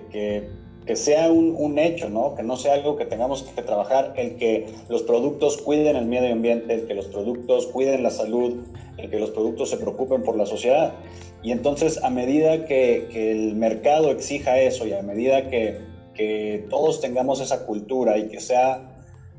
que 0.85 0.95
sea 0.95 1.31
un, 1.31 1.55
un, 1.57 1.79
hecho, 1.79 2.09
¿no? 2.09 2.35
Que 2.35 2.43
no 2.43 2.55
sea 2.57 2.75
algo 2.75 2.95
que 2.95 3.05
tengamos 3.05 3.43
que 3.43 3.61
trabajar, 3.63 4.13
el 4.17 4.35
que 4.35 4.67
los 4.87 5.01
productos 5.01 5.57
cuiden 5.57 5.95
el 5.95 6.05
medio 6.05 6.31
ambiente, 6.31 6.73
el 6.73 6.87
que 6.87 6.93
los 6.93 7.07
productos 7.07 7.67
cuiden 7.67 8.03
la 8.03 8.11
salud, 8.11 8.63
el 8.97 9.09
que 9.09 9.19
los 9.19 9.31
productos 9.31 9.71
se 9.71 9.77
preocupen 9.77 10.21
por 10.21 10.37
la 10.37 10.45
sociedad. 10.45 10.93
Y 11.41 11.51
entonces, 11.51 12.03
a 12.03 12.09
medida 12.09 12.65
que, 12.65 13.07
que 13.11 13.31
el 13.31 13.55
mercado 13.55 14.11
exija 14.11 14.59
eso 14.59 14.85
y 14.85 14.93
a 14.93 15.01
medida 15.01 15.49
que, 15.49 15.79
que 16.13 16.65
todos 16.69 17.01
tengamos 17.01 17.41
esa 17.41 17.65
cultura 17.65 18.17
y 18.17 18.27
que 18.27 18.39
sea 18.39 18.91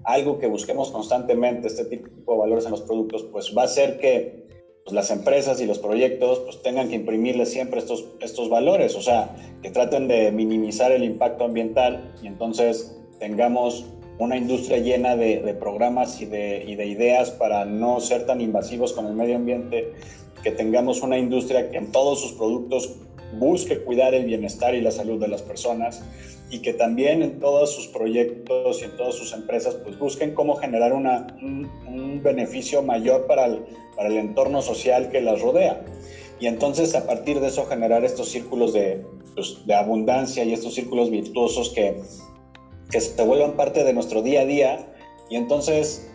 algo 0.03 0.39
que 0.39 0.47
busquemos 0.49 0.91
constantemente, 0.91 1.69
este 1.69 1.85
tipo 1.85 2.33
de 2.33 2.39
valores 2.39 2.65
en 2.65 2.73
los 2.73 2.83
productos, 2.83 3.25
pues 3.33 3.55
va 3.57 3.65
a 3.65 3.69
ser 3.69 3.99
que 3.99 4.47
pues, 4.87 4.95
las 4.95 5.11
empresas 5.11 5.61
y 5.61 5.67
los 5.67 5.81
proyectos 5.81 6.39
pues 6.39 6.63
tengan 6.63 6.89
que 6.89 6.95
imprimirle 6.95 7.45
siempre 7.45 7.81
estos, 7.81 8.05
estos 8.21 8.49
valores, 8.49 8.95
o 8.95 9.03
sea, 9.03 9.35
que 9.61 9.69
traten 9.71 10.07
de 10.07 10.31
minimizar 10.31 10.93
el 10.93 11.03
impacto 11.03 11.45
ambiental 11.45 12.15
y 12.23 12.29
entonces 12.29 12.97
tengamos 13.19 13.85
una 14.21 14.37
industria 14.37 14.79
llena 14.79 15.17
de, 15.17 15.43
de 15.43 15.55
programas 15.55 16.21
y 16.23 16.27
de, 16.27 16.65
y 16.69 16.77
de, 16.77 16.87
ideas 16.87 17.33
para 17.33 17.65
no 17.65 17.99
ser 17.99 18.27
tan 18.27 18.41
invasivos 18.41 18.93
con 18.93 19.07
el 19.07 19.15
medio 19.15 19.35
ambiente, 19.35 19.93
que 20.45 20.53
tengamos 20.53 21.03
una 21.03 21.19
industria 21.19 21.69
que 21.69 21.79
en 21.79 21.91
todos 21.91 22.21
sus 22.21 22.35
productos 22.35 22.95
busque 23.41 23.81
cuidar 23.81 24.15
el 24.15 24.25
bienestar 24.25 24.77
y 24.77 24.83
la 24.83 24.93
salud 24.93 25.21
de 25.21 25.27
las 25.27 25.43
personas 25.43 26.05
y 26.51 26.61
que 26.61 26.73
también 26.73 27.23
en 27.23 27.41
todos 27.41 27.75
sus 27.75 27.89
proyectos 27.89 28.81
y 28.81 28.85
en 28.85 28.97
todas 28.97 29.15
sus 29.15 29.33
empresas 29.33 29.75
pues 29.83 29.99
busquen 29.99 30.35
cómo 30.35 30.57
generar 30.57 30.93
una, 30.93 31.27
un, 31.43 31.69
un 31.89 32.23
beneficio 32.23 32.83
mayor 32.83 33.27
para 33.27 33.47
el, 33.47 33.65
para 33.97 34.09
el 34.09 34.17
entorno 34.17 34.63
social 34.63 35.11
que 35.11 35.21
las 35.21 35.41
rodea. 35.41 35.85
Y 36.39 36.47
entonces 36.47 36.95
a 36.95 37.07
partir 37.07 37.41
de 37.41 37.49
eso 37.49 37.67
generar 37.67 38.05
estos 38.05 38.29
círculos 38.29 38.73
de, 38.73 39.05
pues, 39.35 39.67
de 39.67 39.75
abundancia 39.75 40.45
y 40.45 40.53
estos 40.53 40.75
círculos 40.75 41.11
virtuosos 41.11 41.71
que, 41.71 42.01
que 42.91 43.01
se 43.01 43.23
vuelvan 43.25 43.53
parte 43.53 43.85
de 43.85 43.93
nuestro 43.93 44.23
día 44.23 44.43
a 44.43 44.47
día 44.47 44.93
y 45.31 45.37
entonces 45.37 46.09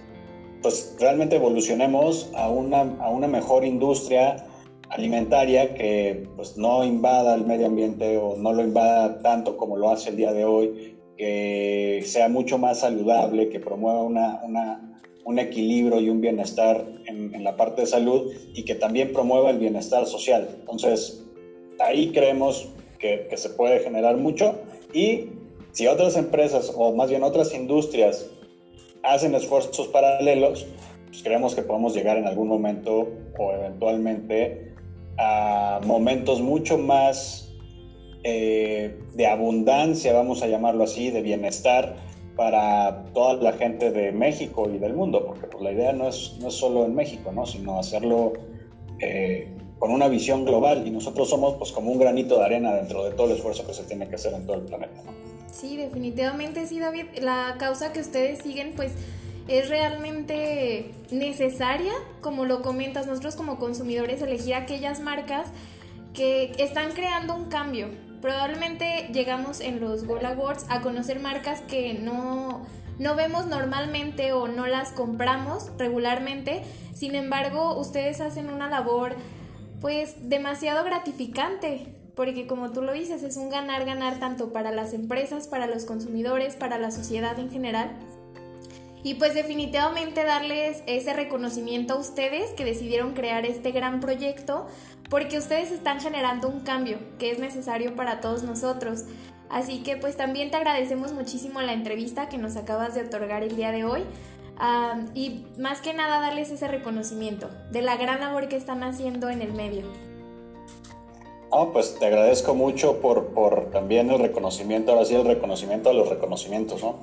pues 0.62 0.96
realmente 1.00 1.38
evolucionemos 1.38 2.30
a 2.36 2.50
una, 2.50 2.82
a 3.00 3.10
una 3.10 3.28
mejor 3.28 3.66
industria 3.66 4.46
alimentaria 4.92 5.74
que 5.74 6.28
pues 6.36 6.58
no 6.58 6.84
invada 6.84 7.36
el 7.36 7.46
medio 7.46 7.68
ambiente 7.68 8.18
o 8.18 8.36
no 8.38 8.54
lo 8.54 8.64
invada 8.64 9.20
tanto 9.20 9.58
como 9.58 9.78
lo 9.78 9.90
hace 9.90 10.10
el 10.10 10.18
día 10.18 10.34
de 10.34 10.46
hoy, 10.46 10.98
que 11.18 12.04
sea 12.06 12.30
mucho 12.30 12.58
más 12.58 12.80
saludable, 12.80 13.50
que 13.50 13.60
promueva 13.60 14.04
una, 14.04 14.42
una 14.44 14.92
un 15.24 15.40
equilibrio 15.40 16.00
y 16.00 16.10
un 16.10 16.22
bienestar 16.22 16.84
en, 17.06 17.44
la 17.44 17.58
parte 17.58 17.82
de 17.82 17.88
salud 17.88 18.32
y 18.54 18.64
que 18.64 18.76
también 18.76 19.14
promueva 19.14 19.50
el 19.50 19.58
bienestar 19.58 20.06
social. 20.06 20.48
Entonces, 20.60 21.24
ahí 21.80 22.12
creemos 22.12 22.70
que, 23.00 23.28
que, 23.30 23.38
se 23.38 23.50
puede 23.50 23.80
generar 23.80 24.18
mucho 24.18 24.60
y 24.94 25.30
si 25.72 25.88
otras 25.88 26.18
empresas 26.18 26.72
o 26.76 26.94
más 26.94 27.10
bien 27.10 27.24
otras 27.24 27.54
industrias 27.54 28.30
hacen 29.04 29.34
esfuerzos 29.34 29.88
paralelos, 29.88 30.68
pues 31.08 31.24
creemos 31.24 31.56
que 31.56 31.62
podemos 31.62 31.96
llegar 31.96 32.18
en 32.18 32.28
algún 32.28 32.48
momento 32.48 33.10
o 33.38 33.52
eventualmente 33.54 34.71
a 35.18 35.80
momentos 35.86 36.42
mucho 36.42 36.78
más 36.78 37.52
eh, 38.24 39.00
de 39.14 39.28
abundancia, 39.28 40.14
vamos 40.14 40.44
a 40.44 40.48
llamarlo 40.48 40.84
así, 40.84 41.10
de 41.10 41.22
bienestar 41.22 41.96
para 42.36 43.06
toda 43.14 43.36
la 43.36 43.54
gente 43.54 43.92
de 43.92 44.12
México 44.12 44.70
y 44.74 44.78
del 44.78 44.94
mundo, 44.94 45.26
porque 45.26 45.48
pues, 45.48 45.64
la 45.64 45.72
idea 45.72 45.94
no 45.94 46.08
es, 46.08 46.38
no 46.40 46.48
es 46.48 46.54
solo 46.54 46.86
en 46.86 46.96
México, 46.96 47.32
¿no? 47.32 47.46
sino 47.46 47.80
hacerlo 47.80 48.34
eh, 49.00 49.52
con 49.80 49.92
una 49.92 50.08
visión 50.08 50.46
global 50.46 50.86
y 50.86 50.92
nosotros 50.92 51.30
somos 51.30 51.56
pues 51.56 51.72
como 51.72 51.92
un 51.92 51.98
granito 51.98 52.38
de 52.38 52.46
arena 52.46 52.74
dentro 52.74 53.04
de 53.04 53.12
todo 53.12 53.28
el 53.28 53.34
esfuerzo 53.34 53.66
que 53.66 53.74
se 53.74 53.84
tiene 53.84 54.08
que 54.08 54.16
hacer 54.16 54.34
en 54.34 54.46
todo 54.46 54.58
el 54.58 54.64
planeta. 54.64 55.02
Sí, 55.52 55.76
definitivamente 55.76 56.68
sí, 56.68 56.80
David. 56.80 57.06
La 57.20 57.56
causa 57.58 57.92
que 57.92 58.00
ustedes 58.00 58.40
siguen 58.44 58.74
pues 58.76 58.94
es 59.48 59.70
realmente 59.70 60.94
necesaria, 61.12 61.94
como 62.22 62.46
lo 62.46 62.62
comentas, 62.62 63.08
nosotros 63.08 63.36
como 63.36 63.60
consumidores 63.60 64.22
elegir 64.22 64.56
aquellas 64.56 65.00
marcas 65.00 65.50
que 66.14 66.54
están 66.58 66.92
creando 66.92 67.36
un 67.36 67.46
cambio. 67.50 67.90
Probablemente 68.22 69.10
llegamos 69.14 69.62
en 69.62 69.80
los 69.80 70.06
Gold 70.06 70.26
Awards 70.26 70.66
a 70.70 70.82
conocer 70.82 71.20
marcas 71.20 71.62
que 71.62 71.96
no, 71.96 72.66
no 73.00 73.16
vemos 73.16 73.48
normalmente 73.48 74.32
o 74.34 74.48
no 74.48 74.68
las 74.68 74.92
compramos 74.92 75.72
regularmente. 75.78 76.64
Sin 76.94 77.16
embargo, 77.16 77.80
ustedes 77.80 78.22
hacen 78.22 78.50
una 78.50 78.70
labor 78.70 79.16
pues 79.80 80.30
demasiado 80.30 80.84
gratificante, 80.84 81.88
porque 82.16 82.46
como 82.46 82.72
tú 82.72 82.84
lo 82.84 82.94
dices, 82.94 83.24
es 83.24 83.38
un 83.38 83.50
ganar-ganar 83.50 84.20
tanto 84.20 84.54
para 84.54 84.72
las 84.72 84.94
empresas, 84.94 85.48
para 85.48 85.66
los 85.66 85.86
consumidores, 85.86 86.56
para 86.56 86.78
la 86.78 86.92
sociedad 86.92 87.40
en 87.40 87.50
general. 87.50 87.98
Y 89.04 89.16
pues 89.16 89.34
definitivamente 89.34 90.24
darles 90.24 90.84
ese 90.86 91.14
reconocimiento 91.14 91.94
a 91.94 91.98
ustedes 91.98 92.52
que 92.52 92.66
decidieron 92.66 93.14
crear 93.14 93.46
este 93.46 93.72
gran 93.72 94.00
proyecto 94.00 94.68
porque 95.10 95.38
ustedes 95.38 95.72
están 95.72 96.00
generando 96.00 96.48
un 96.48 96.62
cambio 96.62 96.98
que 97.18 97.32
es 97.32 97.40
necesario 97.40 97.96
para 97.96 98.22
todos 98.22 98.44
nosotros. 98.44 99.06
Así 99.50 99.84
que 99.84 99.98
pues 99.98 100.16
también 100.16 100.52
te 100.52 100.58
agradecemos 100.58 101.14
muchísimo 101.14 101.62
la 101.62 101.74
entrevista 101.74 102.30
que 102.30 102.38
nos 102.38 102.56
acabas 102.56 102.96
de 102.96 103.02
otorgar 103.02 103.44
el 103.44 103.56
día 103.56 103.72
de 103.72 103.84
hoy. 103.84 104.04
y 105.16 105.48
más 105.58 105.82
que 105.82 105.94
nada 105.94 106.20
darles 106.20 106.52
ese 106.52 106.68
reconocimiento 106.68 107.50
de 107.72 107.82
la 107.82 107.98
gran 107.98 108.20
labor 108.20 108.48
que 108.48 108.56
están 108.56 108.84
haciendo 108.84 109.30
en 109.30 109.42
el 109.42 109.54
medio. 109.54 110.11
Oh, 111.54 111.74
pues 111.74 112.00
te 112.00 112.06
agradezco 112.06 112.56
mucho 112.56 113.02
por, 113.02 113.34
por, 113.34 113.72
también 113.72 114.10
el 114.10 114.20
reconocimiento, 114.20 114.94
ahora 114.94 115.04
sí 115.04 115.16
el 115.16 115.26
reconocimiento 115.26 115.90
a 115.90 115.94
los 115.94 116.08
reconocimientos, 116.08 116.82
¿no? 116.82 117.00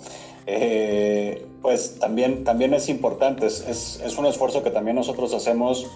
Eh, 0.46 1.46
pues 1.60 1.98
también, 1.98 2.44
también 2.44 2.72
es 2.72 2.88
importante, 2.88 3.44
es, 3.44 4.00
es, 4.02 4.16
un 4.16 4.24
esfuerzo 4.24 4.62
que 4.62 4.70
también 4.70 4.96
nosotros 4.96 5.34
hacemos 5.34 5.86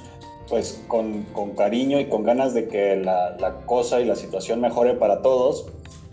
pues 0.51 0.85
con, 0.87 1.23
con 1.33 1.53
cariño 1.53 1.99
y 1.99 2.11
con 2.11 2.25
ganas 2.25 2.53
de 2.53 2.69
que 2.69 2.97
la, 2.97 3.35
la, 3.39 3.65
cosa 3.65 4.03
y 4.03 4.05
la 4.05 4.17
situación 4.17 4.61
mejore 4.61 4.93
para 4.93 5.23
todos 5.23 5.65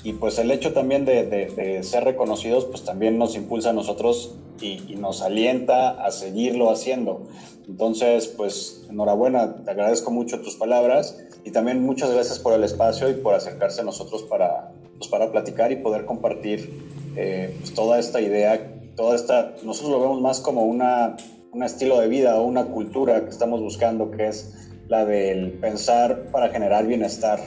y 0.05 0.13
pues 0.13 0.39
el 0.39 0.49
hecho 0.51 0.71
también 0.71 1.03
de, 1.03 1.25
de, 1.25 1.83
ser 1.83 2.05
reconocidos 2.05 2.63
pues 2.63 2.85
también 2.85 3.17
nos 3.17 3.35
impulsa 3.35 3.71
a 3.71 3.73
nosotros 3.73 4.35
y, 4.61 4.95
nos 4.95 5.21
alienta 5.21 6.03
a 6.03 6.11
seguirlo 6.11 6.69
haciendo. 6.69 7.23
Entonces 7.67 8.27
pues 8.27 8.85
enhorabuena, 8.89 9.63
te 9.63 9.71
agradezco 9.71 10.11
mucho 10.11 10.41
tus 10.41 10.55
palabras 10.55 11.17
y 11.43 11.51
también 11.51 11.83
muchas 11.83 12.11
gracias 12.11 12.39
por 12.39 12.53
el 12.53 12.63
espacio 12.63 13.09
y 13.09 13.13
por 13.13 13.33
acercarse 13.33 13.81
a 13.81 13.83
nosotros 13.83 14.23
para, 14.23 14.71
pues, 14.97 15.09
para 15.09 15.31
platicar 15.31 15.71
y 15.71 15.77
poder 15.77 16.05
compartir 16.05 16.69
eh, 17.15 17.55
pues, 17.59 17.73
toda 17.73 17.99
esta 17.99 18.21
idea, 18.21 18.81
toda 18.95 19.15
esta, 19.15 19.55
nosotros 19.63 19.91
lo 19.91 20.01
vemos 20.01 20.21
más 20.21 20.39
como 20.41 20.63
una, 20.65 21.15
un 21.51 21.63
estilo 21.63 21.99
de 21.99 22.07
vida 22.07 22.39
o 22.39 22.43
una 22.43 22.65
cultura 22.65 23.23
que 23.23 23.29
estamos 23.29 23.61
buscando, 23.61 24.11
que 24.11 24.27
es 24.27 24.69
la 24.87 25.05
del 25.05 25.53
pensar 25.53 26.25
para 26.31 26.49
generar 26.49 26.85
bienestar 26.87 27.39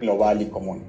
global 0.00 0.42
y 0.42 0.46
común. 0.46 0.84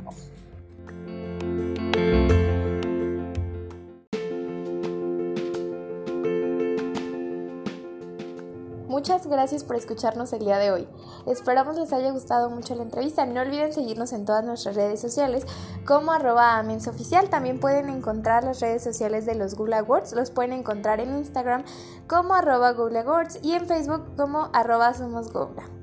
Muchas 9.01 9.25
gracias 9.25 9.63
por 9.63 9.77
escucharnos 9.77 10.31
el 10.31 10.41
día 10.41 10.59
de 10.59 10.69
hoy. 10.69 10.87
Esperamos 11.25 11.75
les 11.75 11.91
haya 11.91 12.11
gustado 12.11 12.51
mucho 12.51 12.75
la 12.75 12.83
entrevista. 12.83 13.25
No 13.25 13.41
olviden 13.41 13.73
seguirnos 13.73 14.13
en 14.13 14.25
todas 14.25 14.45
nuestras 14.45 14.75
redes 14.75 15.01
sociales 15.01 15.43
como 15.87 16.11
arroba 16.11 16.63
oficial. 16.87 17.27
También 17.27 17.59
pueden 17.59 17.89
encontrar 17.89 18.43
las 18.43 18.59
redes 18.59 18.83
sociales 18.83 19.25
de 19.25 19.33
los 19.33 19.55
Google 19.55 19.77
Awards. 19.77 20.13
Los 20.13 20.29
pueden 20.29 20.53
encontrar 20.53 20.99
en 20.99 21.17
Instagram 21.17 21.63
como 22.07 22.35
arroba 22.35 22.73
Google 22.73 22.99
Awards 22.99 23.39
y 23.41 23.53
en 23.53 23.65
Facebook 23.65 24.03
como 24.15 24.51
arroba 24.53 24.93
Somos 24.93 25.33
Google. 25.33 25.80